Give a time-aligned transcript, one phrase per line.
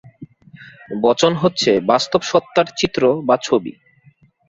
[1.01, 3.71] বচন হচ্ছে বাস্তব সত্তার চিত্র বা ছবি।